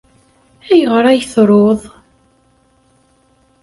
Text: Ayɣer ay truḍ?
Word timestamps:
Ayɣer 0.71 1.05
ay 1.07 1.21
truḍ? 1.31 1.81